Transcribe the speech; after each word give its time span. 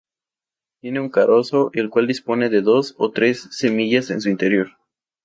Tiene 0.81 0.99
un 0.99 1.09
carozo, 1.09 1.69
el 1.73 1.91
cual 1.91 2.07
dispone 2.07 2.49
de 2.49 2.63
dos 2.63 2.95
o 2.97 3.11
tres 3.11 3.49
semillas 3.51 4.09
en 4.09 4.19
su 4.19 4.29
interior. 4.31 4.71